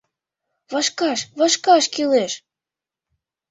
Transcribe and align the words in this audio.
Вашкаш, 0.71 1.19
вашкаш 1.39 1.85
кӱлеш! 1.93 2.33